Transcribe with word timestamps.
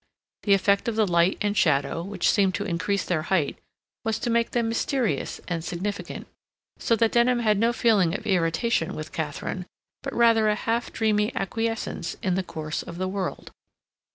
The 0.41 0.55
effect 0.55 0.87
of 0.87 0.95
the 0.95 1.05
light 1.05 1.37
and 1.41 1.55
shadow, 1.55 2.01
which 2.01 2.31
seemed 2.31 2.55
to 2.55 2.63
increase 2.65 3.05
their 3.05 3.21
height, 3.21 3.59
was 4.03 4.17
to 4.17 4.31
make 4.31 4.49
them 4.49 4.67
mysterious 4.67 5.39
and 5.47 5.63
significant, 5.63 6.25
so 6.79 6.95
that 6.95 7.11
Denham 7.11 7.37
had 7.37 7.59
no 7.59 7.71
feeling 7.71 8.15
of 8.15 8.25
irritation 8.25 8.95
with 8.95 9.13
Katharine, 9.13 9.67
but 10.01 10.13
rather 10.15 10.49
a 10.49 10.55
half 10.55 10.91
dreamy 10.91 11.31
acquiescence 11.35 12.15
in 12.23 12.33
the 12.33 12.41
course 12.41 12.81
of 12.81 12.97
the 12.97 13.07
world. 13.07 13.51